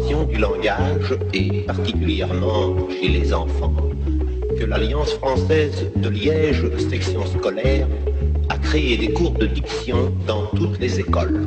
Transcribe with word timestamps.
du 0.00 0.38
langage 0.38 1.18
et 1.34 1.64
particulièrement 1.66 2.88
chez 2.88 3.08
les 3.08 3.34
enfants 3.34 3.74
que 4.58 4.64
l'Alliance 4.64 5.12
française 5.14 5.86
de 5.96 6.08
Liège, 6.08 6.64
section 6.88 7.26
scolaire, 7.26 7.86
a 8.48 8.56
créé 8.56 8.96
des 8.96 9.12
cours 9.12 9.32
de 9.32 9.46
diction 9.46 10.14
dans 10.26 10.46
toutes 10.56 10.78
les 10.78 10.98
écoles. 10.98 11.46